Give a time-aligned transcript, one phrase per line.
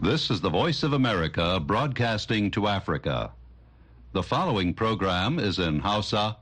[0.00, 3.32] This is the Voice of America broadcasting to Africa.
[4.14, 6.36] The following program is in Hausa.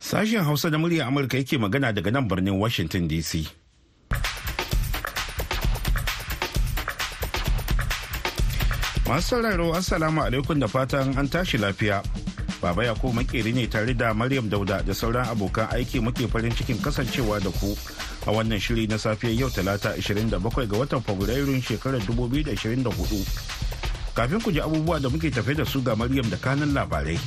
[0.00, 3.44] Sashen Hausa da murya Amurka yake magana daga nan birnin Washington DC.
[9.04, 12.00] Masu sauraro Assalamu alaikum da fatan an tashi lafiya.
[12.62, 16.78] Baba Yakubu makeri ne tare da Maryam Dauda da sauran abokan aiki muke farin cikin
[16.78, 17.76] kasancewa da ku
[18.26, 20.30] a wannan shiri na safiyar yau talata 27
[20.66, 22.86] ga watan Fabrairun shekarar 2024.
[24.16, 27.18] Kafin ku ji abubuwa da muke tafe da su ga Maryam da kanan labarai.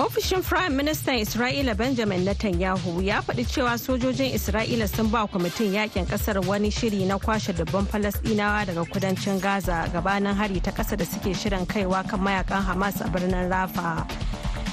[0.00, 6.06] Ofishin Prime Minister Isra'ila Benjamin Netanyahu ya faɗi cewa sojojin Isra'ila sun ba kwamitin yaƙin
[6.06, 11.04] ƙasar wani shiri na kwashe dubban Falasɗinawa daga kudancin Gaza gabanin hari ta ƙasa da
[11.04, 14.06] suke shirin kaiwa kan mayaƙan Hamas a birnin Rafa.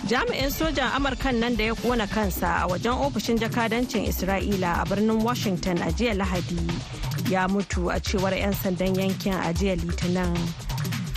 [0.07, 5.21] Jami'in sojan Amurkan nan da ya kona kansa a wajen ofishin jakadancin Isra'ila a birnin
[5.21, 6.63] Washington a jiya Lahadi
[7.29, 10.31] ya mutu a cewar 'yan sandan yankin a jiya Litinin.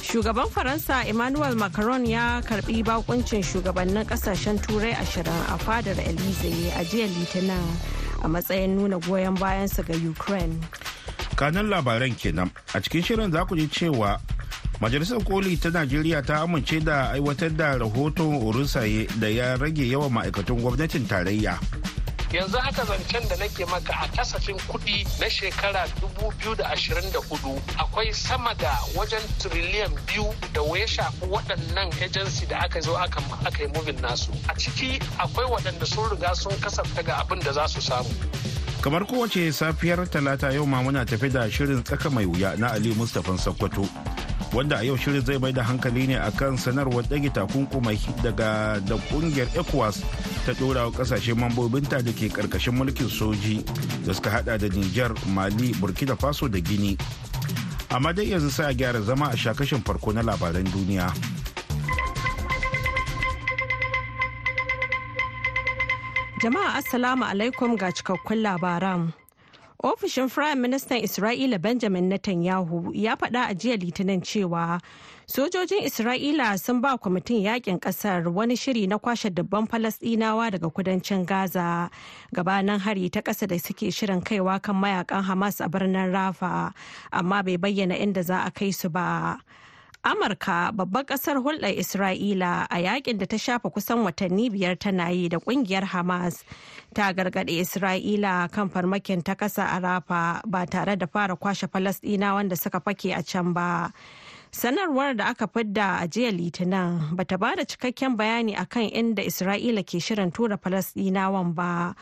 [0.03, 6.83] Shugaban Faransa Emmanuel Macron ya karɓi bakuncin shugabannin ƙasashen turai ashirin a fadar Elize a
[6.83, 7.63] jiya Litinin
[8.25, 10.59] a matsayin nuna goyon bayansa ga Ukraine.
[11.39, 14.19] Kanan labaran kenan a cikin shirin za ku ji cewa
[14.81, 20.09] Majalisar Koli ta Najeriya ta amince da aiwatar da rahoton Orusaye da ya rage yawan
[20.13, 21.59] ma'aikatan gwamnatin tarayya.
[22.33, 25.85] yanzu haka zancen da nake maka a kasafin kuɗi na shekara
[26.23, 32.97] 2024 akwai sama da wajen triliyan biyu da ya shafi waɗannan agency da aka zo
[32.97, 33.21] aka
[33.63, 34.31] yi mubin nasu.
[34.49, 38.09] A ciki akwai waɗanda sun riga sun kasafta ga abin da za su samu.
[38.81, 42.95] Kamar kowace safiyar talata yau ma muna tafi da shirin tsaka mai wuya na ali
[42.95, 43.85] mustapha sokoto.
[44.53, 48.97] Wanda a yau shirin zai bai da hankali ne akan sanarwar ɗage takunkumai daga da
[49.11, 50.03] ƙungiyar ecowas
[50.47, 53.63] ta ɗora wa ƙasashe mambobinta da ke ƙarƙashin mulkin soji
[54.07, 56.99] da suka hada da niger mali burkina faso da gini.
[57.91, 61.11] Amma dai yanzu sai a gyara zama a shakashin farko na labaran duniya.
[66.43, 69.20] Jama'a assalamu alaikum ga cikakkun labaran.
[69.83, 74.79] Ofishin Firayim Ministan Isra'ila Benjamin Netanyahu ya faɗa a jiya Litinin cewa
[75.27, 81.25] sojojin Isra'ila sun ba kwamitin yaƙin ƙasar wani shiri na kwashe dubban Falasɗinawa daga kudancin
[81.25, 81.89] Gaza
[82.35, 86.75] gabanin hari ta ƙasa da suke shirin kaiwa kan mayaƙan Hamas a birnin Rafa
[87.11, 89.41] amma bai bayyana inda za a kai su ba.
[90.03, 95.29] Amurka babbar ƙasar hulɗar Isra'ila a yaƙin da ta shafa kusan watanni biyar tana yi
[95.29, 96.43] da ƙungiyar Hamas
[96.95, 102.33] ta gargaɗe Isra'ila kan farmakin ta ƙasa a Rafa ba tare da fara kwashe Falasɗina
[102.33, 103.93] wanda suka fake a can ba.
[104.51, 109.85] Sanarwar da aka fidda a jiya Litinin bata ba da cikakken bayani akan inda Isra'ila
[109.85, 111.95] ke shirin tura Falasɗinawan ba,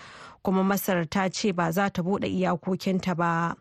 [0.44, 3.56] kuma Masar ta ce ba za ta buɗe iyakokinta ba.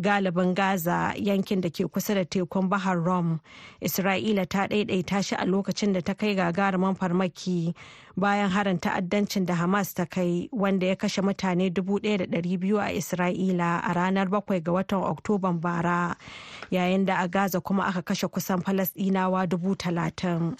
[0.00, 3.40] Galibin gaza yankin da ke kusa da tekun bahar rom
[3.80, 7.74] isra'ila ta ɗaiɗaita shi a lokacin da ta kai gagarumin farmaki
[8.16, 13.92] bayan harin ta'addancin da hamas ta kai wanda ya kashe mutane 1,200 a isra'ila a
[13.94, 16.16] ranar 7 ga watan oktoban bara
[16.70, 20.56] yayin da a gaza kuma aka kashe kusan falasɗinawa 30,000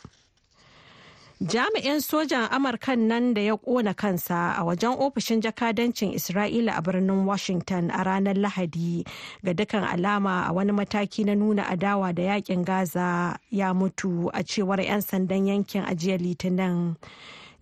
[1.42, 7.26] jami'in sojan amurkan nan da ya kona kansa a wajen ofishin jakadancin isra'ila a birnin
[7.26, 9.02] washington a ranar lahadi
[9.42, 14.44] ga dukkan alama a wani mataki na nuna adawa da yaƙin gaza ya mutu a
[14.46, 16.94] cewar 'yan sandan yankin ajiyar litinin.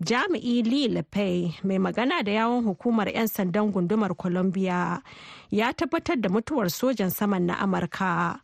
[0.04, 5.00] Jami'i lee lepay mai magana da yawon hukumar 'yan sandan gundumar columbia
[5.50, 8.40] ya tabbatar da mutuwar sojan saman na amurka.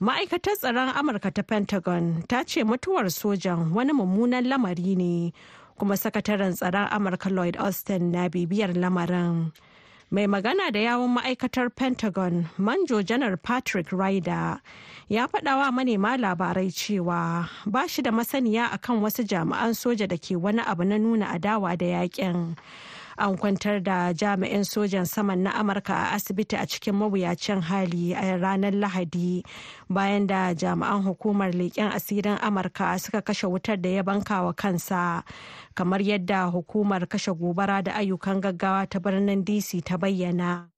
[0.00, 5.32] Ma'aikatar tsaron amurka ta pentagon ta ce mutuwar sojan wani mummunan lamari ne
[5.78, 9.52] kuma sakataren tsaron amurka lloyd austin na bibiyar lamarin.
[10.10, 14.60] Mai magana da yawon ma'aikatar pentagon manjo janar patrick ryder
[15.08, 20.36] ya faɗawa manema labarai cewa ba shi da masaniya akan wasu jami'an soja da ke
[20.36, 22.54] wani abu na nuna adawa da yaƙin
[23.18, 28.36] an kwantar da jami'in sojan saman na amurka a asibiti a cikin mawuyacin hali a
[28.38, 29.42] ranar lahadi
[29.88, 35.24] bayan da jami'an hukumar leƙen asirin amurka suka kashe wutar da ya banka wa kansa.
[35.74, 40.75] Kamar yadda hukumar kashe gobara da ayyukan gaggawa ta birnin dc ta bayyana.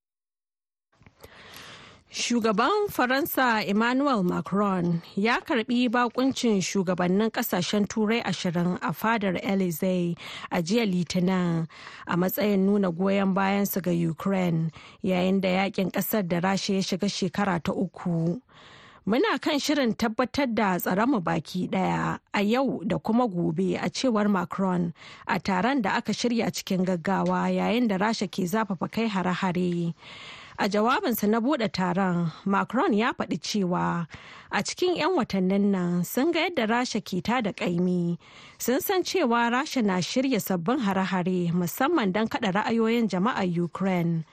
[2.11, 10.17] Shugaban Faransa Emmanuel Macron ya karɓi bakuncin shugabannin ƙasashen turai ashirin a fadar Elysee
[10.51, 11.69] a jiya Litinin
[12.07, 14.71] a matsayin nuna goyon bayansu ga Ukraine
[15.05, 18.41] yayin da yaƙin ƙasar da rasha ya shiga shekara ta uku.
[19.07, 24.31] Muna kan shirin tabbatar da tsaronmu baki ɗaya a yau da kuma gobe a cewar
[24.31, 24.95] Macron
[25.27, 29.95] a taron da aka shirya cikin gaggawa yayin da Rasha ke zafafa kai hare-hare.
[30.61, 34.09] A jawabinsa na buɗe taron, Macron ya faɗi cewa
[34.51, 38.19] a cikin 'yan watannin nan sun ga yadda Rasha ke ta da ƙaimi.
[38.59, 44.25] Sun san cewa Rasha na shirya sabbin hare-hare musamman don kaɗa ra'ayoyin jama'ar Ukraine.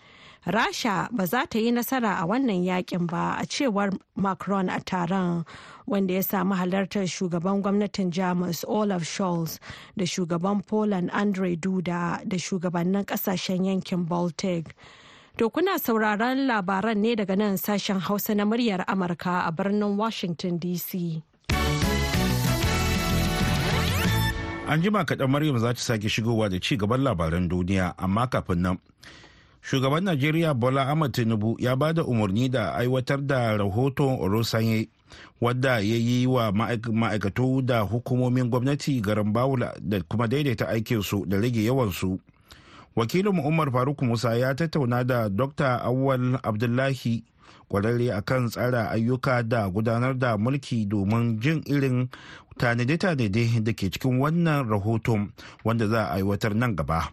[0.47, 5.43] rasha ba za ta yi nasara a wannan yaƙin ba a cewar macron a taron
[5.87, 9.57] wanda ya samu halartar shugaban gwamnatin jamus olaf scholz
[9.97, 14.75] da shugaban poland andre duda da shugabannin ƙasashen yankin baltic
[15.37, 20.59] to kuna sauraron labaran ne daga nan sashen hausa na muryar amurka a birnin washington
[20.59, 21.21] dc
[24.67, 28.61] an jima kaɗan maryam za ta sake shigowa da ci gaban labaran duniya amma kafin
[28.61, 28.77] nan
[29.61, 34.87] shugaban najeriya bola ahmad tinubu ya ba da umarni da aiwatar da rahoton orosanye
[35.41, 41.37] wadda ya yi wa ma'aikatu da hukumomin gwamnati garin bawula da kuma daidaita aikinsu da
[41.39, 42.19] rage yawansu.
[42.95, 47.23] Wakilin umar faruk musa ya tattauna da dr awwal abdullahi
[47.67, 52.07] kwararre akan tsara ayyuka da gudanar da mulki domin jin irin
[52.57, 55.31] tanade-tanade da ke cikin wannan rahoton
[55.63, 57.11] wanda za a aiwatar nan gaba.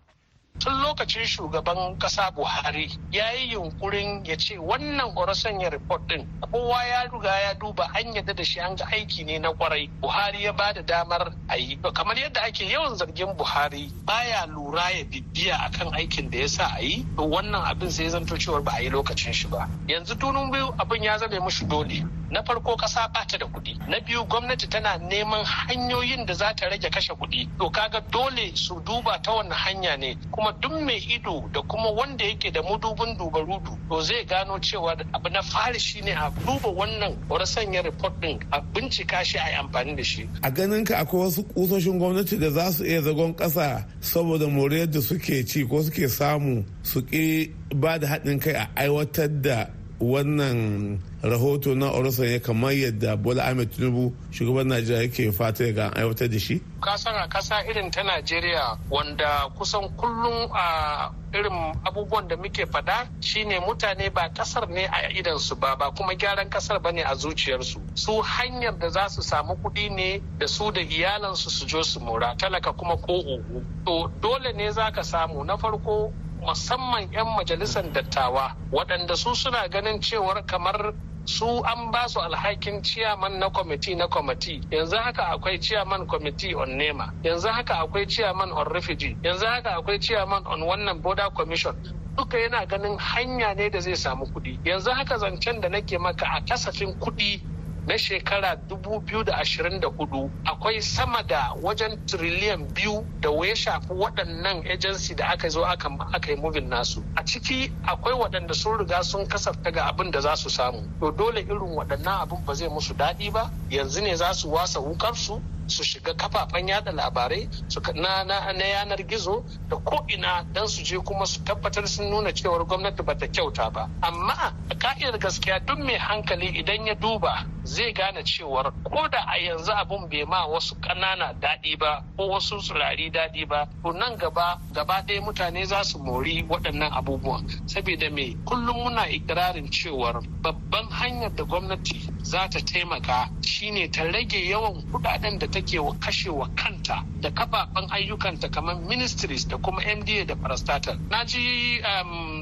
[0.59, 6.85] Tun lokacin shugaban kasa buhari ya yi yunkurin ya ce wannan orasanya report din kowa
[6.85, 9.89] ya riga ya duba an yadda da shi an ga aiki ne na ƙwarai.
[10.01, 11.77] Buhari ya ba da damar a yi.
[11.95, 16.77] Kamar yadda ake yawan zargin buhari baya lura ya bibiya akan aikin da ya sa
[16.77, 17.07] a yi.
[17.17, 19.69] Wannan abin sai zanto cewar ba a yi lokacin shi ba.
[19.89, 22.05] Yanzu tunun biyu abin ya zame mushi dole.
[22.33, 23.79] Na farko kasa bata da kuɗi.
[23.89, 27.49] Na biyu gwamnati tana neman hanyoyin da za ta rage kashe kuɗi.
[27.59, 30.17] To kaga dole su duba ta wannan hanya ne.
[30.33, 34.97] Kuma duk mai ido da kuma wanda yake da mudubin dubarudu to zai gano cewa
[35.15, 37.13] abu na fari shine a duba wannan
[37.47, 40.29] sanya report din a bincika shi a amfani da shi.
[40.43, 44.87] A ganin ka akwai wasu kusoshin gwamnati da za su iya zagon kasa saboda moriyar
[44.91, 49.67] da suke ci ko suke samu su ki ba da haɗin kai a aiwatar da
[50.01, 55.93] wannan rahoto na orosan ya kamar yadda bola ahmed tinubu shugaban najeriya yake fata ga
[55.97, 56.61] aiwatar da shi.
[56.81, 63.07] Kasan a kasa irin ta najeriya wanda kusan kullum a irin abubuwan da muke fada
[63.21, 67.15] shine mutane ba ƙasar ne a idansu ba ba kuma gyaran ƙasar ba ne a
[67.15, 67.79] zuciyarsu.
[67.95, 72.01] Su hanyar da za su samu kuɗi ne da su da iyalansu su jo su
[72.01, 75.45] mora talaka kuma ko ugu to dole ne za ka samu.
[75.45, 80.93] Na farko musamman 'yan majalisar dattawa waɗanda su suna ganin cewar kamar
[81.25, 86.55] su an ba su alhakin ciyaman na kwamiti na kwamiti yanzu haka akwai ciyaman kwamiti
[86.55, 89.17] on nema yanzu haka akwai ciyaman on refugee.
[89.23, 91.75] Yanzu haka akwai ciyaman on wannan border commission.
[92.17, 94.59] Duka yana ganin hanya ne da zai samu kuɗi.
[94.65, 97.41] Yanzu haka zancen da nake maka a kasafin kuɗi
[97.87, 105.27] na shekara 2024 akwai sama da wajen triliyan biyu da ya shafi waɗannan agency da
[105.29, 107.03] aka zo aka yi mubin nasu.
[107.17, 110.83] A ciki akwai waɗanda sun riga sun kasafta ga abin da za su samu.
[111.01, 113.51] To dole irin waɗannan abin ba zai musu daɗi ba.
[113.71, 117.49] Yanzu ne za su wasa wukarsu su shiga kafafen yada labarai
[117.95, 122.11] na, na, na yanar gizo da ko ina don su je kuma su tabbatar sun
[122.11, 123.89] nuna cewar gwamnati bata kyauta ba.
[124.03, 129.25] Amma a ka'idar gaskiya duk mai hankali idan ya duba zai gane cewar ko da
[129.29, 133.93] a yanzu abun bai ma wasu ƙanana daɗi ba ko wasu tsirari daɗi ba to
[133.93, 137.47] nan gaba gaba ɗaya mutane za su mori waɗannan abubuwan.
[137.67, 138.37] Saboda me?
[138.45, 144.83] Kullum muna ikirarin cewar babban hanyar da gwamnati za ta taimaka shine ta rage yawan
[144.93, 150.35] kuɗaɗen da take wa kashewa kanta da kafafen ayyukanta kamar ministries da kuma mda da
[150.35, 150.99] parastatal.
[151.11, 151.81] Na ji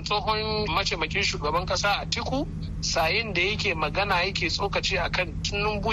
[0.04, 2.46] tsohon mataimakin shugaban kasa a tiku
[2.80, 5.90] sayin da yake magana yake tsokaci akan tinubu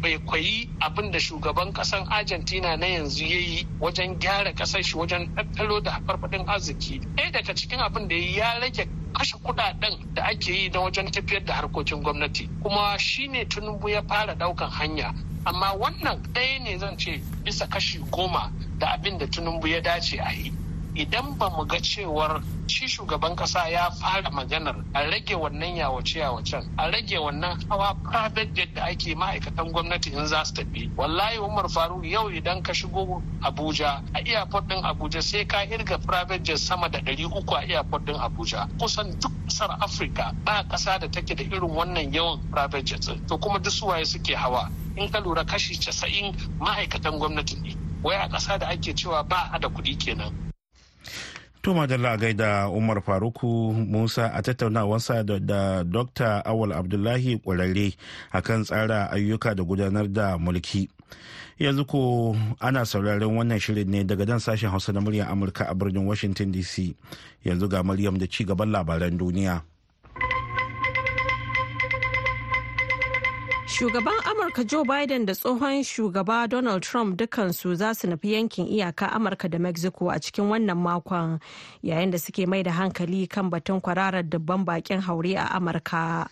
[0.00, 4.96] bai kwayi abin da shugaban kasan argentina na yanzu ya yi wajen gyara ƙasar shi
[4.96, 7.00] wajen tattalo da farfadin arziki.
[7.16, 11.44] Ɗaya daga cikin abin da ya rage kashe kuɗaɗen da ake yi na wajen tafiyar
[11.44, 12.48] da harkokin gwamnati.
[12.62, 15.14] Kuma shine tinubu ya fara ɗaukan hanya.
[15.44, 20.18] Amma wannan ɗaya ne zan ce bisa kashi goma da abin da tinubu ya dace
[20.18, 20.52] a yi.
[20.94, 26.18] Idan ba mu ga cewar shi shugaban kasa ya fara maganar a rage wannan yawace
[26.18, 30.90] yawacen a rage wannan hawa private jet da ake ma'aikatan gwamnati in za su tafi.
[30.96, 35.98] Wallahi umar faru yau idan ka shigo abuja a airport din abuja sai ka irga
[35.98, 38.68] private jet sama da ɗari uku a airport din abuja.
[38.78, 43.38] Kusan duk ƙasar afirka ba kasa da take da irin wannan yawan private jet to
[43.38, 44.70] kuma duk suwaye suke hawa?
[44.96, 47.76] In ka lura kashi casa'in ma'aikatan gwamnati ne.
[48.02, 50.49] Wai a ƙasa da ake cewa ba a da kuɗi kenan.
[51.62, 56.40] To madalla gaida Umar Faruku Musa a tattaunawarsa da, da Dr.
[56.44, 57.92] Awal Abdullahi kwararre
[58.32, 60.88] akan tsara ayyuka da gudanar da mulki.
[61.60, 62.32] Yanzu ko
[62.64, 66.48] ana sauraron wannan shirin ne daga dan sashen Hausa na muryar Amurka a birnin Washington
[66.52, 66.96] DC.
[67.44, 69.60] Yanzu ga Maryam da ci gaban labaran duniya.
[73.70, 79.12] Shugaban Amurka Joe Biden da tsohon shugaba Donald Trump dukansu za su nufi yankin iyaka
[79.12, 81.40] Amurka da Mexico a cikin wannan makon
[81.82, 86.28] yayin da suke mai da hankali kan batun kwararar dubban bakin haure a Amurka.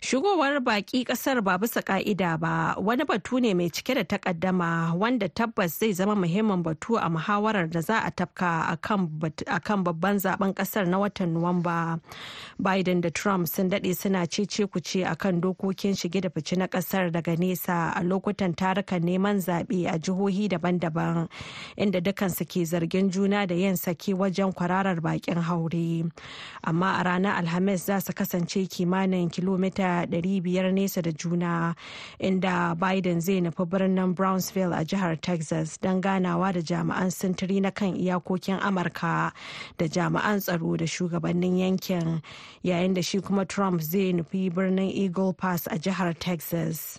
[0.00, 5.28] Shigowar baki ƙasar ba bisa ka'ida ba wani batu ne mai cike da takaddama wanda
[5.28, 10.54] tabbas zai zama muhimmin batu a muhawarar da za a tafka a kan babban zaɓen
[10.54, 11.98] ƙasar na watan Nuwamba.
[12.62, 16.68] Biden da Trump sun daɗe suna cece kuce a kan dokokin shige da fice na
[16.68, 21.28] ƙasar daga nesa a lokutan tarukan neman zaɓe a jihohi daban-daban
[21.76, 26.08] inda dukansu ke zargin juna da yin saki wajen kwararar bakin haure.
[26.62, 31.74] Amma a ranar Alhamis za su kasance kimanin kilomita 500 nesa da juna
[32.20, 37.70] inda biden zai nufi birnin brownsville a jihar texas don ganawa da jami'an sintiri na
[37.70, 39.32] kan iyakokin amurka
[39.78, 42.22] da jami'an tsaro da shugabannin yankin
[42.64, 46.98] yayin da shi kuma trump zai nufi birnin eagle pass a jihar texas.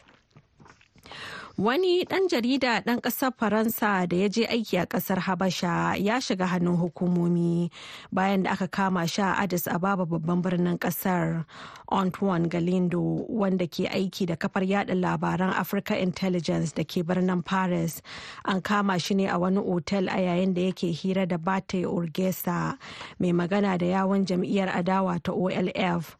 [1.60, 6.48] Wani ɗan jarida ɗan ƙasar Faransa da ya je aiki a ƙasar Habasha ya shiga
[6.48, 7.70] hannun hukumomi
[8.14, 11.44] bayan da aka kama shi a Addis Ababa babban birnin ƙasar.
[11.92, 18.02] Antoine Galindo wanda ke aiki da kafar yada labaran Africa Intelligence da ke birnin Paris
[18.46, 22.78] an kama shi ne a wani otel a yayin da yake hira da Bate Urgesa
[23.20, 26.16] mai magana da yawon jam'iyyar adawa ta OLF.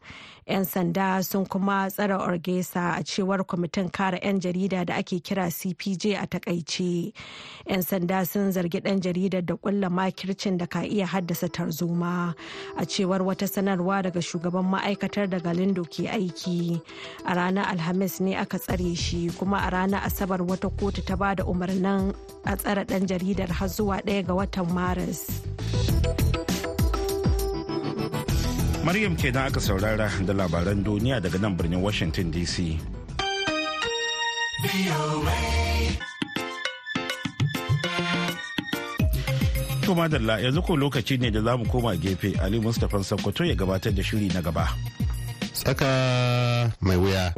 [0.50, 5.46] 'Yan sanda sun kuma tsara orgesa a cewar kwamitin kare 'yan jarida da ake kira
[5.46, 7.12] cpj a taƙaice
[7.70, 12.34] 'yan sanda sun zargi dan jaridar da kulla makircin da ka iya haddasa tarzoma
[12.76, 16.82] a cewar wata sanarwa daga shugaban ma'aikatar da galindo ke aiki
[17.24, 21.34] a ranar alhamis ne aka tsare shi kuma a ranar asabar wata kotu ta ba
[21.34, 22.10] da umarnin
[22.44, 25.40] a tsare dan jaridar har zuwa ɗaya ga watan maris.
[28.84, 32.80] Maryam kenan aka saurara da labaran duniya daga nan birnin Washington DC.
[39.84, 43.54] To madalla yanzu ko lokaci ne da za mu koma gefe Ali Mustapha Sokoto ya
[43.54, 44.68] gabatar da shiri na gaba.
[45.52, 45.86] Tsaka
[46.80, 47.34] mai wuya.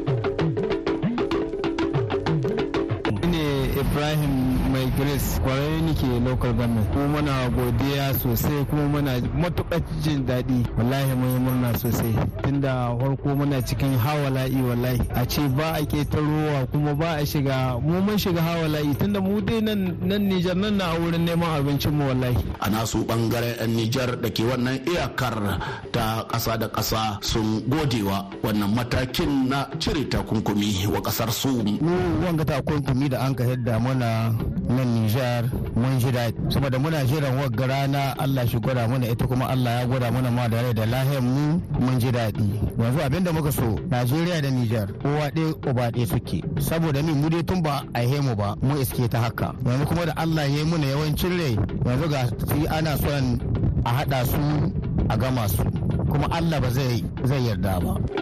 [3.83, 4.52] Ibrahim
[4.83, 5.39] mai grace.
[5.41, 6.91] Kwarai nike local government.
[6.93, 10.67] Kuma muna godiya sosai kuma muna matuƙar jin daɗi.
[10.79, 12.15] Wallahi mun murna sosai.
[12.43, 15.01] Tunda farko muna cikin hawala'i wallahi.
[15.15, 17.81] A ce ba a ƙetarowa kuma ba a shiga.
[17.81, 18.95] Mu mun shiga hawala'i.
[18.99, 22.37] Tunda mu dai nan nan Nijar nan na wurin neman abincin mu wallahi.
[22.61, 25.61] A nasu ɓangaren yan Nijar da ke wannan iyakar
[25.93, 31.79] ta ƙasa da ƙasa sun godewa wannan matakin na cire takunkumi wa ƙasar su mu
[32.25, 34.33] wanga takunkumi da an ka yadda mana
[34.77, 35.45] nan Nijar
[35.77, 36.51] mun ji daɗi.
[36.51, 40.31] Saboda muna jiran wagga rana Allah shi gwada mana ita kuma Allah ya gwada mana
[40.31, 42.61] ma da rai da lahiyar mu mun ji daɗi.
[42.79, 46.41] Yanzu abin da muka so Najeriya da Nijar kowa ɗaya uba ɗaya suke.
[46.61, 49.55] Saboda ni mu dai tun ba a mu ba mu iske ta haka.
[49.65, 52.29] Yanzu kuma da Allah ya yi muna yawancin rai yanzu ga
[52.77, 53.41] ana son
[53.85, 54.73] a haɗa su
[55.09, 55.63] a gama su.
[56.11, 58.22] Kuma Allah ba zai yarda ba.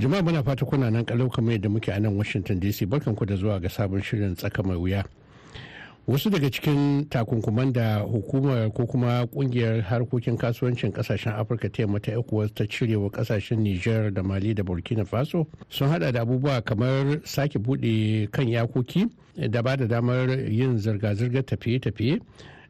[0.00, 3.26] Jama'a muna fata kuna nan kalau kamar yadda muke a nan washington dc barkan ku
[3.26, 5.04] da zuwa ga sabon shirin tsaka mai wuya.
[6.08, 12.00] Wasu daga cikin takunkuman da hukumar ko kuma ƙungiyar harkokin kasuwancin ƙasashen afirka ta yamma
[12.00, 16.64] ta ecowas ta cirewa ƙasashen niger da mali da burkina faso sun hada da abubuwa
[16.64, 19.06] kamar sake buɗe kan yakoki
[19.50, 22.18] da ba da damar yin zirga-zirgar tafiye-tafiye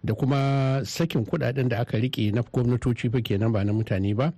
[0.03, 4.33] da kuma sakin kuɗaɗen da aka riƙe na gwamnatoci fa kenan ba na mutane ba.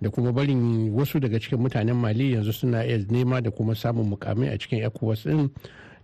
[0.00, 4.08] Da kuma barin wasu daga cikin mutanen mali yanzu suna iya nema da kuma samun
[4.08, 5.50] mukamai a cikin ecowas din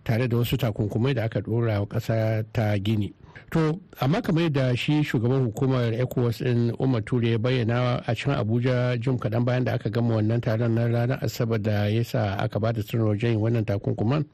[0.03, 3.13] tare da wasu takunkumai da aka dora wa ƙasa ta gini.
[3.51, 8.33] To amma kamar da shi shugaban hukumar ecowas din umar ture ya bayyana a cikin
[8.33, 12.35] abuja jim kaɗan bayan da aka gama wannan taron na ranar asabar da ya sa
[12.37, 14.25] aka ba da sanarwar wannan takunkuman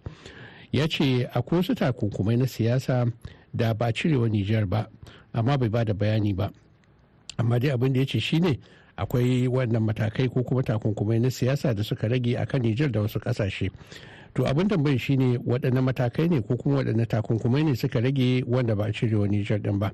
[0.72, 3.06] ya ce akwai wasu takunkumai na siyasa
[3.54, 4.88] da ba cirewa nijar ba
[5.34, 6.50] amma bai ba da bayani ba.
[7.38, 8.58] Amma dai abin da ya ce shine
[9.00, 13.01] akwai wannan matakai ko kuma takunkumai na siyasa da suka rage a kan Nijar da
[13.01, 13.72] wasu ƙasashe.
[14.36, 18.75] To abin tambayi shine waɗanne matakai ne ko kuma waɗanne takunkumai ne suka rage wanda
[18.75, 19.91] ba a cire wa Nijar ɗin ba.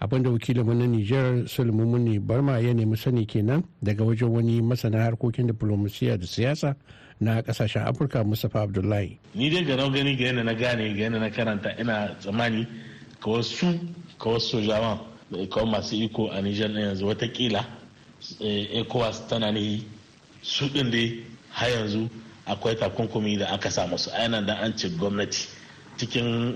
[0.00, 5.02] abin da wakilinmu na Nijar Sulmumuni Barma ya nemi sani kenan daga wajen wani masana
[5.04, 6.74] harkokin diplomasiya da siyasa
[7.20, 11.18] na ƙasashen afirka mustapha abdullahi ni dai ga gani ga yana na gane ga yana
[11.20, 12.66] na karanta ina tsammani
[13.20, 13.78] ka wasu
[14.18, 14.98] ka wasu sojawan
[15.30, 17.64] da kawo masu iko a nijar na yanzu wataƙila
[18.40, 19.82] ecowas tana ne
[20.42, 22.08] su ɗin dai har yanzu
[22.46, 24.10] akwai takunkumi da aka samu su.
[24.12, 25.46] A da an ce gwamnati
[25.96, 26.54] cikin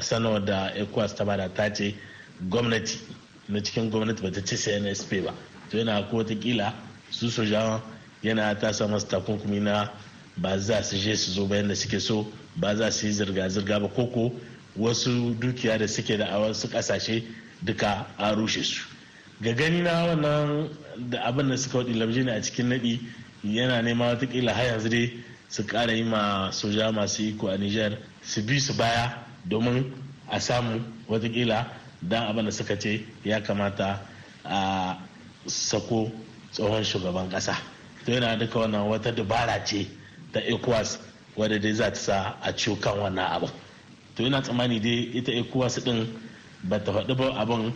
[0.00, 1.94] sanarwar da ecowas ta ba da ta ce
[2.48, 2.98] gwamnati
[3.48, 5.34] na cikin gwamnati bata ce cnsp ba.
[5.70, 6.72] To yana ko wataƙila
[7.10, 7.80] su sojawan
[8.22, 9.90] yana ta sa masu takunkumi na
[10.36, 13.80] ba za su je su zo bayan da suke so ba za su yi zirga-zirga
[13.80, 13.88] ba.
[13.88, 14.32] Koko
[14.76, 17.22] wasu dukiya da suke da a wasu ƙasashe
[17.62, 18.91] duka a rushe su.
[19.42, 20.68] Ga gani na wannan
[21.10, 23.00] da abin da suka waɗi labji ne a cikin naɗi
[23.44, 25.12] yana nema wataƙila har yanzu dai
[25.48, 29.18] su ƙara yi ma soja masu iko a niger su bi su baya
[29.48, 29.92] domin
[30.30, 31.66] a samu wataƙila
[32.02, 34.00] dan abin da suka ce ya kamata
[34.44, 34.96] a
[35.46, 36.10] sako
[36.52, 37.56] tsohon shugaban ƙasa.
[38.06, 39.86] To yana duka wannan wata dabara ce
[40.32, 40.98] ta ecowas
[41.36, 43.50] wadda dai za ta sa a ciwo kan wannan abin.
[44.16, 46.06] To yana tsammani dai ita ecowas din
[46.64, 47.72] ba ta faɗi ba abin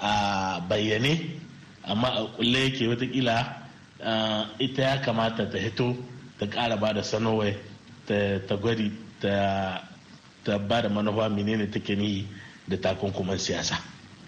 [0.00, 1.40] a bayyane
[1.84, 3.64] amma a kulle yake wataƙila
[4.58, 5.96] ita ya kamata ta hito
[6.38, 7.56] ta ƙara ba da sanowai
[8.06, 12.26] ta gwari ta ba da manufa menene take ni
[12.68, 13.76] da takunkuman siyasa.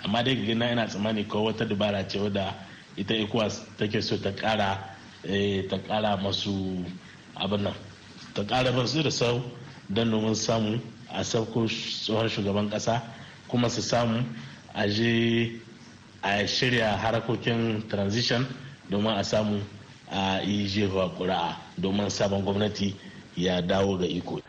[0.05, 2.55] Amma dai gina ina tsammani ko wata dabara ce wadda
[2.97, 4.79] ita ecowas take so ta ƙara
[5.69, 6.85] ta ƙara masu
[7.35, 7.75] abin nan
[8.35, 9.43] ta ƙara ba su da sau
[9.91, 10.81] don domin samu
[11.13, 13.03] a sauko tsohon shugaban ƙasa
[13.49, 14.25] kuma su samu
[14.77, 15.53] a je
[16.23, 18.45] a shirya harakokin transition
[18.91, 19.61] domin a samu
[20.13, 22.95] a yi jefa ƙuri'a domin sabon gwamnati
[23.37, 24.41] ya dawo ga iko.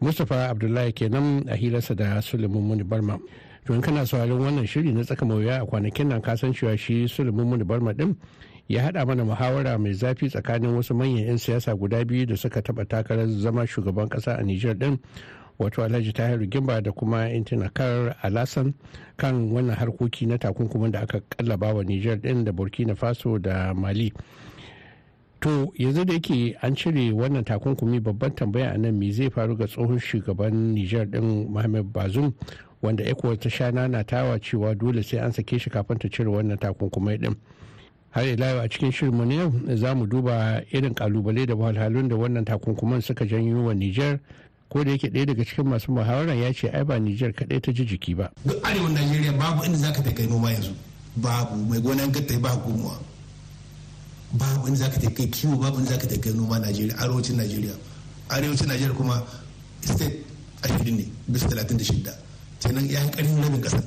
[0.00, 3.18] mustapha abdullahi kenan a hirarsa da suleiman muni barma
[3.66, 7.06] to in kana sauraron wannan shiri na tsaka mawuya a kwanakin nan kasan cewa shi
[7.08, 8.16] suleiman muni barma din
[8.68, 12.62] ya haɗa mana muhawara mai zafi tsakanin wasu manyan 'yan siyasa guda biyu da suka
[12.62, 14.98] taɓa takarar zama shugaban ƙasa a niger din
[15.60, 18.72] wato alhaji tahiru gimba da kuma intinakar alasan
[19.16, 23.74] kan wannan harkoki na takunkumin da aka kallaba wa niger din da burkina faso da
[23.74, 24.12] mali.
[25.40, 29.56] To yanzu da yake an cire wannan takunkumi babban tambaya a nan me zai faru
[29.56, 32.32] ga tsohon shugaban niger din mohamed bazoum
[32.82, 36.28] wanda ecuador ta sha nana tawa cewa dole sai an sake shi kafin ta cire
[36.30, 37.36] wannan takunkumai din?
[38.10, 42.16] Har ila a cikin shirinmu na yau za mu duba irin ƙalubale da wahalhalun da
[42.16, 44.18] wannan takunkuman suka janyo wa niger
[44.70, 47.72] ko da yake ɗaya daga cikin masu muhawara ya ce ai ba Nijar kaɗai ta
[47.72, 48.30] ji jiki ba.
[48.46, 50.70] Duk arewan Najeriya babu inda zaka ta kai noma yanzu.
[51.16, 52.94] Babu mai gonan ka ta ba gumuwa.
[54.32, 57.74] Babu inda zaka ta kai kiwo babu inda zaka ta kai noma Najeriya arewacin Najeriya.
[58.30, 59.24] Arewacin Najeriya kuma
[59.82, 60.24] state
[60.62, 62.12] ashirin ne bisa talatin da shidda.
[62.60, 63.84] Kenan ya yi ƙarfin rabin ƙasar.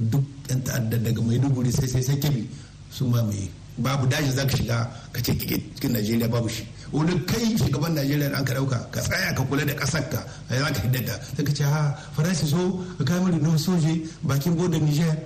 [0.00, 2.48] Duk ɗan ta'adda daga Maiduguri sai sai sai Kebbi
[2.90, 6.66] su ma mai babu daji zaka shiga ka ce cikin Najeriya babu shi.
[6.92, 10.54] Wani kai shugaban najeriya an ka ɗauka ka tsaya ka kula da ƙasar ka a
[10.58, 11.42] za ka hiddata ta.
[11.42, 15.16] Ka ce ha faransa so ka kai mari na soje bakin bodin niger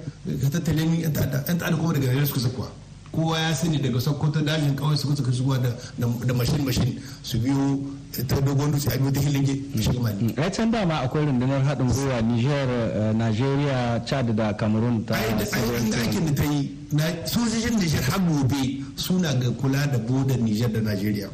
[0.43, 1.45] ka tattale ni yan ta'adda.
[1.77, 2.69] Kuma daga najeriya suka zakuwa
[3.13, 6.97] kowa ya sani daga sokoto dajin kawai suka suka shigowa da mashin mashin.
[7.23, 7.79] Su biyo
[8.27, 10.35] ta dogon dutse a biyo ta hilinge mu shiga mali.
[10.37, 12.69] ya can dama akwai rundunar haɗin gwiwa niger
[13.15, 16.77] nigeria chad da cameroon ta aikin da ta yi
[17.25, 21.29] sojojin niger har gobe suna ga kula da bodin niger da nigeria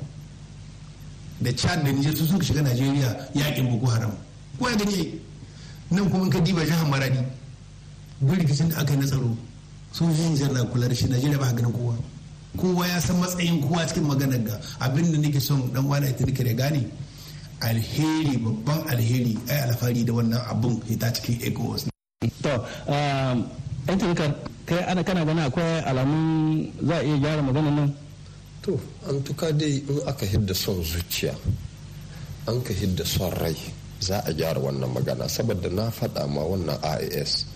[1.41, 4.13] da chad da niger su suka shiga najeriya yaƙin boko haram.
[4.59, 5.15] Ko ya ganye
[5.91, 7.19] nan kuma ka diba jihar maradi
[8.21, 9.37] duk da aka yi na tsaro
[9.93, 11.95] sojojin niger na kula da shi najeriya ba ganin kowa.
[12.57, 16.25] Kowa ya san matsayin kowa cikin maganar ga abin da nake son dan wani ita
[16.27, 16.91] nake da gane.
[17.61, 21.87] Alheri babban alheri ai alfahari da wannan abun hita cikin ecowas.
[22.43, 22.65] To
[23.89, 24.05] yan
[24.69, 27.89] kai ana kana gani akwai alamun za a iya gyara maganar nan?
[28.69, 28.77] To
[29.09, 31.33] an tuka dai in aka hidda son zuciya
[32.47, 33.57] an ka hidda son rai
[34.01, 35.25] za a gyara wannan magana.
[35.29, 37.47] Saboda na faɗa ma wannan ias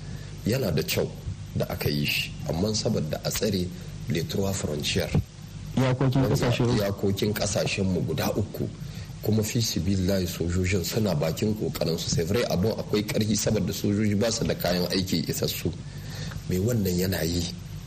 [0.46, 1.08] yana da kyau
[1.54, 3.68] da aka yi shi amma saboda a tsare
[4.08, 5.10] letrowa frontier
[5.76, 8.00] iyakokin ƙasashen mu.
[8.00, 8.68] guda uku
[9.22, 12.08] kuma fi sibillahi sojojin suna bakin ƙoƙarin su.
[12.08, 15.70] Sai vrai abun akwai karhi saboda sojoji ba su da kayan aiki isassu.
[16.48, 17.44] Mai wannan yana yi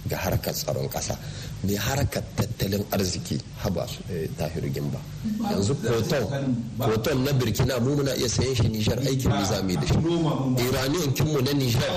[0.07, 1.17] ga harkar tsaron kasa
[1.65, 3.37] mai harkar tattalin arziki.
[3.63, 4.01] Haba su
[4.37, 4.99] tahiru gimba
[5.51, 5.75] yanzu
[6.79, 9.97] koton na birkina mu muna iya sayan shi nijar aikin mu za da shi.
[10.67, 11.91] Iraniyan kinmu na nijar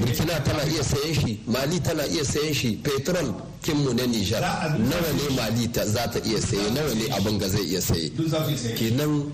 [0.00, 4.42] birkina tana iya sayan shi mali tana iya sayan shi petrol kinmu na nijar.
[4.78, 6.70] Nawa ne mali za ta iya saye?
[6.70, 8.10] Nawa ne abin ga zai iya saye?
[8.76, 9.32] Kenan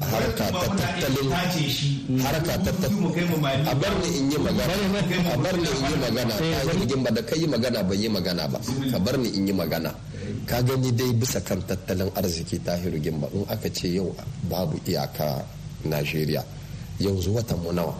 [0.00, 1.28] harka ta tattalin
[2.20, 2.72] harka ta
[3.64, 4.74] a bar ni in yi magana.
[5.32, 6.34] A bar ni in yi magana.
[6.36, 8.58] Ta ba da kai yi magana ban yi magana ba.
[8.92, 9.94] Ka bar ni in yi magana.
[10.46, 14.14] Ka gani dai bisa kan tattalin arziki tahiru gimba in aka ce yau
[14.48, 15.44] babu iyaka
[15.84, 16.44] najeriya
[17.00, 17.94] yanzu watan mu nawa?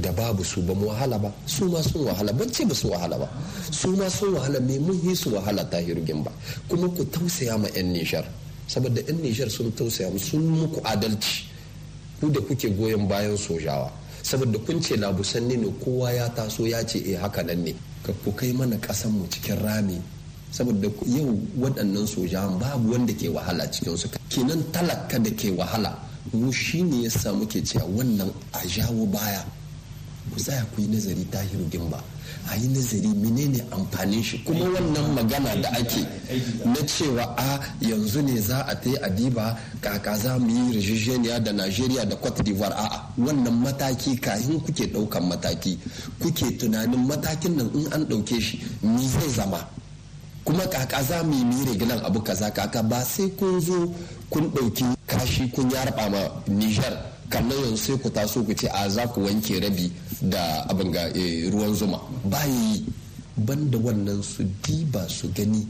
[0.00, 1.30] Da babu su ba mu wahala ba.
[1.46, 2.32] Su ma sun wahala.
[2.32, 3.28] Ban ce ba su wahala ba.
[3.70, 4.58] Su ma sun wahala.
[4.60, 6.32] Me mun yi su wahala tahiru gimba
[6.68, 8.24] kuma ku tausaya ma yan nishar
[8.66, 11.46] saboda yan nishar sun tausaya sun muku adalci.
[12.20, 13.90] Ku da kuke goyon bayan sojawa.
[14.22, 17.74] Saboda kun ce labusanni ne kowa ya taso ya ce eh haka nan ne.
[18.02, 18.76] Ka ku kai mana
[19.10, 20.00] mu cikin rami.
[20.50, 25.92] Saboda yau waɗannan sojawan babu wanda ke wahala cikin su kenan talaka da ke wahala
[26.32, 29.44] mu shine yasa muke cewa wannan a jawo baya.
[30.32, 32.02] Ku tsaya ku yi nazari tahiru gimba
[32.50, 34.38] a yi nazari menene amfanin shi.
[34.44, 36.02] Kuma wannan magana da ake
[36.64, 41.40] na cewa a yanzu ne za a ta yi adiba kaka za mu yi rijijeniya
[41.40, 42.74] da najeriya da cote d'ivoire.
[42.74, 45.78] A'a wannan mataki kayan kuke ɗaukan mataki.
[46.20, 49.60] Kuke tunanin matakin nan in an ɗauke shi ni zai zama?
[50.44, 52.50] Kuma kaka za mu yi regilan abu kaza.
[52.50, 53.94] Kaka ba sai kun zo
[54.30, 57.13] kun ɗauki kashi kun yarba ma niger.
[57.34, 59.90] Kannan yanzu sai ku taso ku ce a za ku wanke rabi
[60.22, 61.10] da abin ga
[61.50, 61.98] ruwan zuma.
[62.30, 62.86] Bayi
[63.34, 65.66] banda wannan su diba su gani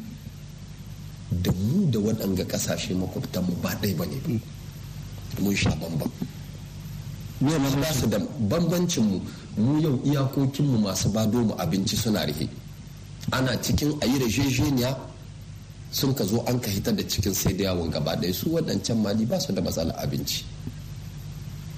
[1.41, 4.21] da mu da waɗanga ƙasashe makwabtanmu ba ɗai ba ne.
[5.41, 6.11] Mun sha bambam
[7.81, 9.21] ba su da bambancin mu
[9.57, 12.47] mu yau iyakokinmu masu bado mu abinci suna rihe.
[13.33, 14.93] Ana cikin a yi rajejeniya
[15.91, 18.33] sun ka zo an ka hitar da cikin sai da yawon gaba ɗaya.
[18.35, 20.45] Su waɗancan mali ba su da matsalar abinci.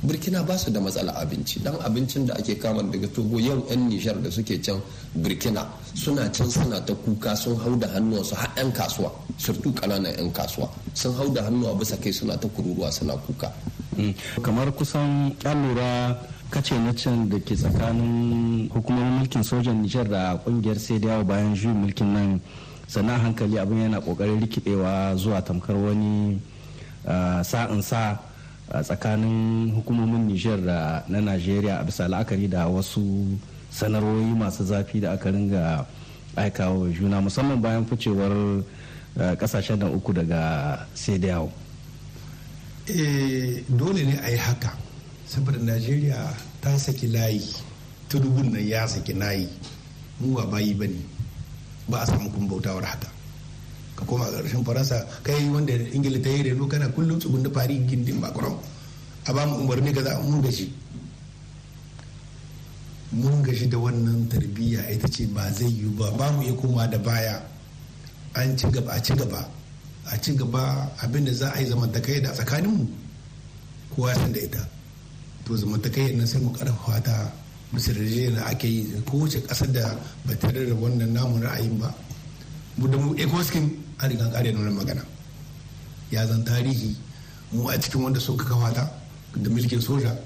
[0.07, 1.59] Burkina ba su da matsala abinci.
[1.63, 4.81] Dan abincin da ake kama daga togo yau 'yan nijar da suke can
[5.15, 10.15] burkina suna can suna ta kuka sun hau da hannuwansu har 'yan kasuwa surtu ƙananan
[10.17, 10.69] 'yan kasuwa.
[10.95, 13.51] Sun hau da hannuwa bisa kai suna ta kururuwa suna kuka.
[14.43, 16.15] Kamar kusan an lura
[16.51, 21.25] kace na can da ke tsakanin hukumomin mulkin sojan nijar da ƙungiyar sai da yawo
[21.25, 22.41] bayan juyin mulkin nan
[22.87, 26.39] sannan hankali abin yana ƙoƙarin rikidewa zuwa tamkar wani
[27.43, 28.19] sa'in sa
[28.83, 33.39] tsakanin hukumomin nijar da na najeriya a bisa la'akari da wasu
[33.71, 35.87] sanarwoyi masu zafi da aka ringa
[36.37, 38.63] aikawa juna musamman bayan ficewar
[39.17, 41.51] ƙasashen da uku daga sai da yawo
[43.69, 44.73] dole ne a yi haka
[45.27, 47.41] saboda najeriya ta saki layi
[48.09, 49.49] tudubun nan ya saki layi.
[50.23, 51.03] Mu ba bayi ba ne
[51.91, 53.09] ba a samu kun bautawar haka.
[53.97, 57.81] Ka koma ƙarshen faransa kai wanda ingila ta yi reno kana kullum tsugun da fari
[57.89, 58.55] gindin bakuran
[59.27, 60.71] a ba mu umarni ka za mun gashi.
[63.11, 66.11] Mun gashi da wannan tarbiyya ita ce ba zai yiwu ba.
[66.15, 67.43] Ba mu iya koma da baya.
[68.35, 69.43] An ci gaba a ci gaba.
[70.07, 72.87] A ci gaba abin da za a yi zamantakai da tsakaninmu
[73.95, 74.63] kowa san da ita.
[75.45, 77.33] To zamantakai nan sai mu ƙarfafa ta
[77.73, 79.03] bisa da ake yi.
[79.05, 81.95] Kowace ƙasar da ba tare da wannan namun ra'ayin ba.
[82.77, 85.03] Mu da mu ecoskin an riga kare nuna magana.
[86.11, 86.95] Ya zan tarihi
[87.53, 88.91] mu a cikin wanda suka kafa ta
[89.37, 90.17] da mulkin soja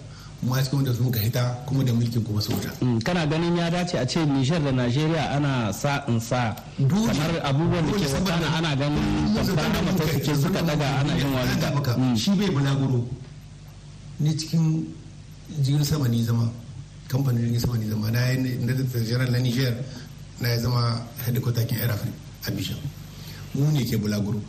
[0.42, 2.70] mu a cikin wanda suka hita kuma da mulkin kuma soja.
[3.04, 7.86] Kana ganin ya dace a ce nishar da najeriya ana sa in sa kamar abubuwan
[7.86, 12.30] da ke wakana ana ganin tamfana mata suke suka daga ana yin wani da shi
[12.36, 13.06] bai bulaguro.
[14.20, 14.84] Ni cikin
[15.62, 16.50] jirgin sama ni zama
[17.08, 18.72] kamfanin jirgin sama ni zama na yi na
[19.04, 19.74] general na niger
[20.40, 22.12] na ya zama headquarter kin air africa
[22.46, 22.76] abidjan.
[23.54, 24.40] Mu ne ke bulaguro.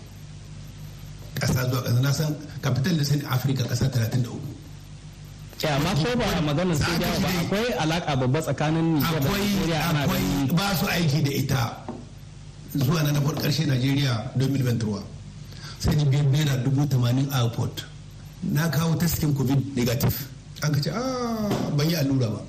[1.39, 1.99] Ƙasa zuwa ƙasa.
[2.01, 4.29] Na san capital da sani afirka ƙasa 33
[5.61, 9.79] ya amma ko ba maganar sai da ba akwai alaka babba tsakanin Nijar da Najeriya
[9.89, 10.25] ana akwai
[10.57, 11.61] ba su aiki da ita
[12.73, 15.05] zuwa na nafar ƙarshe Najeriya 2023
[15.77, 17.85] sai ni biyan naira dubu tamanin a airport.
[18.41, 20.17] Na kawo taskin covid negative.
[20.65, 20.89] An ka ce
[21.77, 22.41] ban yi allura ba.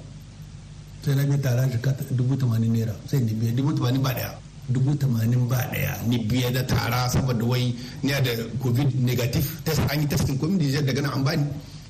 [1.04, 2.96] Sai na biya tara jika dubu tamanin naira.
[3.04, 4.32] Sai ni biya dubu tamanin ba ɗaya
[4.72, 9.80] dubu tamanin ba ɗaya ni biya da tara saboda wai ni da covid negative test
[9.90, 11.44] an yi testing covid nijar daga nan an bani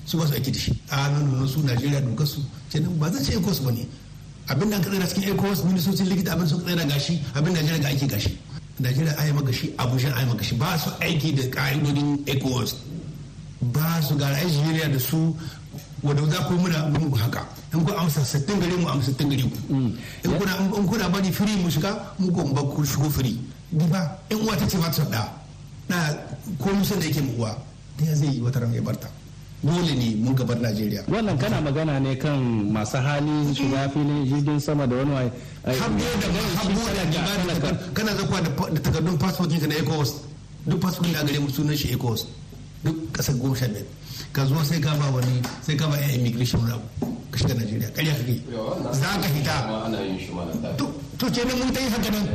[0.05, 0.73] su ba su aiki da shi.
[0.91, 2.41] A nan su najeriya dokar su
[2.71, 3.87] kenan ba zan ce ecos ba ne.
[4.49, 7.89] Abin da ka tsira cikin ecos ministocin likita abin suka tsira gashi abin najeriya ga
[7.89, 8.39] aiki gashi
[8.79, 10.55] najeriya ayi maka shi abuja ayi maka shi.
[10.57, 12.75] Ba su aiki da ka'idodin ecos
[13.61, 15.37] ba su ga najeriya da su
[16.03, 17.47] wadda za ku muna mun haka.
[17.73, 19.57] In ku amsa sittin gare mu amsa sittin gare ku.
[19.75, 19.97] In
[20.39, 23.39] kuna in kuna bari firi mu shiga mu ko ba ku shigo firi
[23.71, 25.33] di ba in uwa ta ce ba ta da
[25.89, 25.97] na
[26.59, 27.57] ko musan da yake mu uwa
[27.97, 29.09] da zai yi wata ran ya barta
[29.63, 31.05] dole ne mun gabar Najeriya.
[31.09, 32.37] Wannan kana magana ne kan
[32.73, 35.31] masu hali shiga filin jirgin sama da wani
[35.63, 37.05] Habbo da
[37.61, 40.13] da kana zakwa da takardun passport ka na ECOWAS.
[40.67, 42.27] Duk passport da gare mu sunan shi ECOWAS.
[42.85, 43.85] Duk ƙasar goma sha biyar.
[44.33, 46.83] Ka zo sai ka ba wani sai ka ba yan immigration rabu
[47.31, 47.91] ka shiga Najeriya.
[47.93, 48.43] Ƙarya kake
[48.93, 49.57] za ka hita
[51.19, 52.29] to kenan mun ta yi haka nan.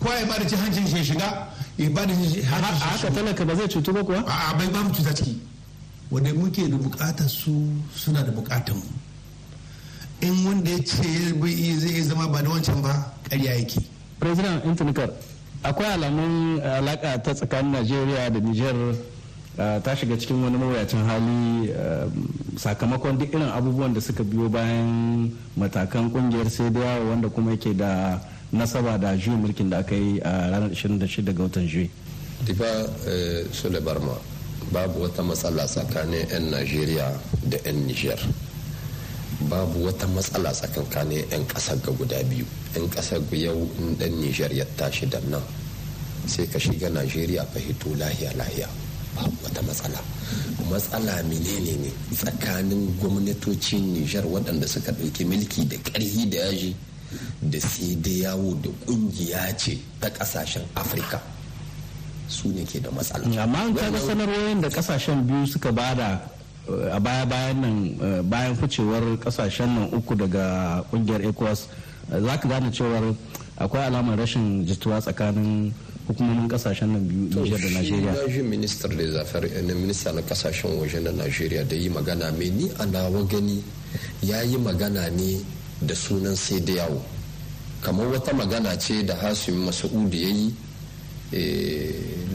[0.00, 3.66] Kowa ya ba da cin hancin shi shiga ya ba da haka talaka ba zai
[3.68, 4.24] cutu ba kuwa?
[4.26, 5.38] A bai ba mu cuta ciki.
[6.10, 7.52] Wanda muke da buƙatar su
[7.94, 8.82] suna da buƙatar mu.
[10.22, 13.78] In wanda ya ce zai zama ba da wancan ba ƙarya yake.
[14.18, 15.10] President intanikar
[15.62, 18.74] akwai alamun alaka ta tsakanin najeriya da niger
[19.84, 21.68] ta shiga cikin wani mawuyacin hali
[22.56, 27.76] sakamakon duk irin abubuwan da suka biyo bayan matakan ƙungiyar sai da wanda kuma yake
[27.76, 28.20] da
[28.52, 31.90] nasaba da juyin mulkin da aka yi a ranar 26 ga watan juyi.
[32.44, 32.88] diba
[33.52, 34.16] sule barma
[34.72, 37.06] babu wata matsala tsakanin 'yan najeriya
[37.48, 38.18] da 'yan niger.
[39.48, 42.44] Babu wata matsala tsakankanin 'yan ƙasar ga guda biyu.
[42.74, 45.42] 'yan ƙasar yau in dan niger ya tashi da nan
[46.26, 48.68] sai ka shiga najeriya ka hito lahiya lahiya
[49.16, 49.98] babu wata matsala.
[50.70, 51.90] Matsala menene ne?
[52.14, 56.74] Tsakanin gwamnatocin nijar waɗanda suka ɗauki mulki da ƙarhi da yaji
[57.42, 61.20] da sai da yawo da ƙungiya ce ta ƙasashen afirka.
[62.28, 63.24] Su ne ke da matsala.
[63.42, 66.20] Amma an kaga sanarwoyin da ƙasashen biyu suka ba da
[66.92, 67.74] a baya bayan nan
[68.28, 71.66] bayan ficewar ƙasashen nan uku daga ƙungiyar ecowas
[72.10, 73.14] za ka gane cewar
[73.58, 75.72] akwai alamar rashin jituwa tsakanin
[76.10, 78.12] hukumomin ƙasashen nan biyu Nijar da Najeriya.
[78.12, 82.32] Na ji ministar da zafar na minista na ƙasashen waje na Najeriya da yi magana
[82.36, 83.62] mai ni a nawa gani
[84.22, 85.38] ya yi magana ne
[85.80, 87.00] da sunan sai da yawo.
[87.80, 90.54] Kamar wata magana ce da Hasimi Masa'udu ya yi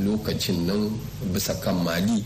[0.06, 0.90] lokacin nan
[1.34, 2.24] bisa kan Mali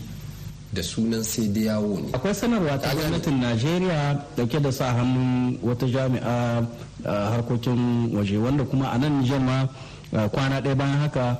[0.72, 2.08] da sunan sai da yawo ne.
[2.14, 6.62] Akwai sanarwa ta gwamnatin Najeriya ɗauke da sa hannun wata jami'a
[7.04, 9.66] harkokin waje wanda kuma a nan Nijar ma
[10.10, 11.38] kwana ɗaya bayan haka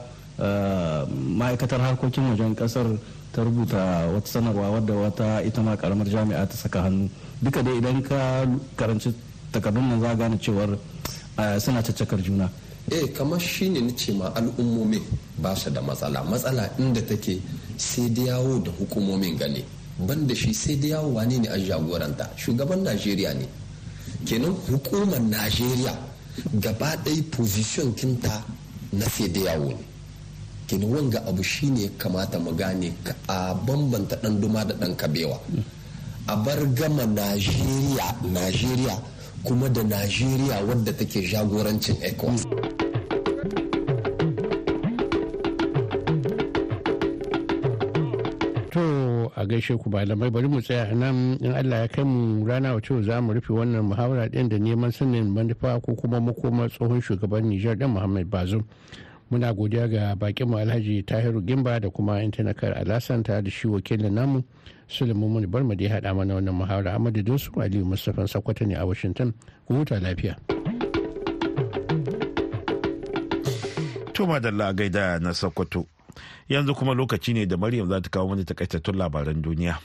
[1.10, 2.86] ma'aikatar harkokin wajen ƙasar
[3.32, 7.08] ta rubuta wata sanarwa wadda wata ita ma karamar jami'a ta saka hannu.
[7.40, 8.44] Duka dai idan ka
[8.76, 9.14] karanci
[9.52, 10.78] takardun nan za gane cewar
[11.58, 12.50] suna caccakar juna.
[12.90, 15.02] Eh kamar shine ni ce ma al'ummomin
[15.38, 16.22] ba su da matsala.
[16.24, 17.40] Matsala inda take
[17.76, 19.62] sai da yawo da hukumomin gane
[19.96, 22.28] banda shi sai da yawo wane ne a jagoranta?
[22.36, 23.46] Shugaban najeriya ne.
[24.26, 25.94] Kenan hukumar najeriya
[26.54, 28.44] gaba ɗaya position kinta
[28.92, 29.84] na sai da yawo ne.
[30.66, 32.92] Kini wanga abu shine kamata mu gane
[33.28, 35.38] a bambanta ɗan duma da ɗan kabewa.
[36.26, 38.94] A bar gama najeriya najeriya
[39.42, 42.44] kuma da najeriya wadda take jagorancin ecowas.
[49.40, 52.92] A gaishe ku malamai bari mu tsaya nan in Allah ya kai mu rana wace
[53.02, 57.48] za mu rufe wannan muhawara din da neman sanin manufa ko kuma makomar tsohon shugaban
[57.48, 58.64] Nijar din Muhammad Bazoum.
[59.30, 63.66] Muna godiya ga bakin mu Alhaji Tahiru Gimba da kuma Intanakar Alasan ta da shi
[63.68, 64.44] wakilin namu
[64.88, 68.66] Sulaiman Muni Barma da ya haɗa mana wannan muhawara amma da su Aliyu Mustapha Sakwata
[68.66, 69.32] ne a Washington.
[69.66, 70.36] Ku huta lafiya.
[74.12, 75.86] To madalla gaida na Sokoto.
[76.48, 79.78] Yanzu kuma lokaci ne da maryam za ta kawo mana takaitattun labaran duniya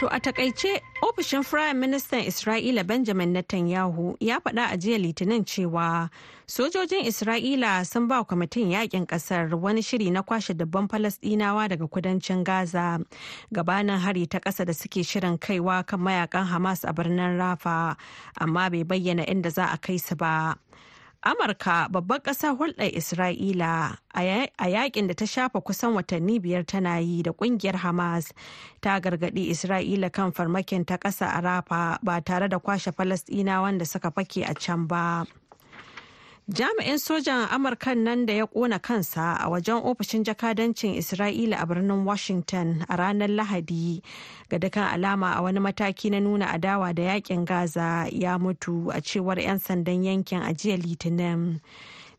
[0.00, 6.08] To a taƙaice ofishin Firayim Ministan Isra'ila Benjamin Netanyahu ya faɗa a jiya Litinin cewa
[6.48, 12.44] sojojin Isra'ila sun ba kwamitin yaƙin ƙasar wani shiri na kwashe dabban Falasɗinawa daga kudancin
[12.44, 12.98] Gaza
[13.52, 17.94] gabanin hari ta ƙasa da suke shirin kaiwa kan mayaƙan Hamas a birnin Rafa
[18.40, 20.56] amma bai bayyana inda za a kai su ba.
[21.22, 27.22] Amurka babbar ƙasar hulɗar isra'ila a yaƙin da ta shafa kusan watanni biyar tana yi
[27.22, 28.32] da ƙungiyar hamas
[28.80, 33.84] ta gargaɗi isra'ila kan farmakin ta ƙasa a rafa ba tare da kwashe falasɗina wanda
[33.84, 35.26] suka fake a can ba.
[36.50, 42.04] Jami'in sojan amurkan nan da ya kona kansa a wajen ofishin jakadancin isra'ila a birnin
[42.04, 44.02] washington a ranar lahadi
[44.50, 48.98] ga dukkan alama a wani mataki na nuna adawa da yaƙin gaza ya mutu a
[49.00, 51.60] cewar 'yan sandan yankin a jiya litinin.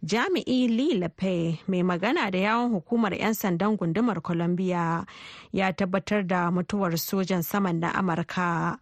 [0.04, 5.04] Jami'i lee lape mai magana da yawon hukumar 'yan sandan gundumar columbia
[5.52, 8.80] ya tabbatar da mutuwar sojan saman na amurka.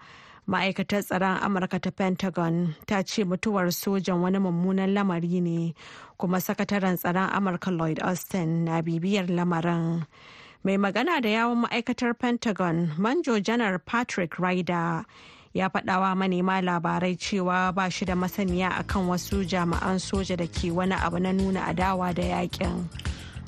[0.49, 5.73] Ma'aikatar tsaron amurka ta pentagon ta ce mutuwar sojan wani mummunan lamari ne
[6.17, 9.85] kuma sakataren tsaron amurka lloyd austin na bibiyar lamarin
[10.65, 15.05] mai magana da yawon ma'aikatar pentagon manjo janar patrick ryder
[15.53, 20.71] ya faɗawa manema labarai cewa ba shi da masaniya akan wasu jami'an soja da ke
[20.73, 22.89] wani abu na nuna adawa da yaƙin.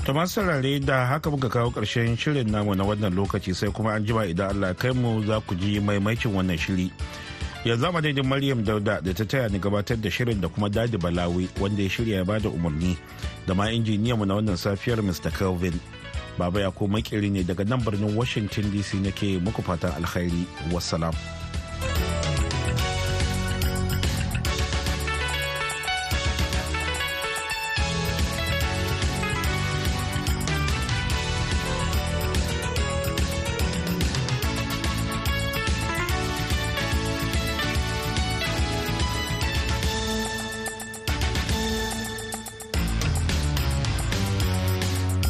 [0.06, 3.92] To masu sarare da haka muka kawo ƙarshen shirin namu na wannan lokaci sai kuma
[3.94, 6.90] an jima idan Allah kai mu za ku ji maimakin wannan shiri.
[7.64, 10.98] Yanzu a madadin Maryam Dauda da ta taya ni gabatar da shirin da kuma Dadi
[10.98, 12.98] Balawi wanda ya shirya ya ba da umarni
[13.46, 15.30] da ma injiniya mu na wannan safiyar Mr.
[15.38, 15.80] Kelvin.
[16.36, 20.48] Baba ya ko makiri ne daga nan birnin Washington DC nake muku fatan alkhairi.
[20.74, 21.14] Wassalam.